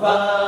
Vamos. 0.00 0.45